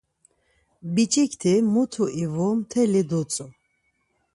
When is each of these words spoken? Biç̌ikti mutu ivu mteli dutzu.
Biç̌ikti 0.93 1.51
mutu 1.73 2.05
ivu 2.23 2.47
mteli 2.59 3.01
dutzu. 3.09 3.45